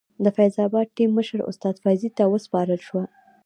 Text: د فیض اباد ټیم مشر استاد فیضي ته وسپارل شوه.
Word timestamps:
د 0.23 0.25
فیض 0.35 0.55
اباد 0.65 0.87
ټیم 0.95 1.09
مشر 1.17 1.39
استاد 1.49 1.75
فیضي 1.83 2.09
ته 2.17 2.23
وسپارل 2.33 2.79
شوه. 2.87 3.03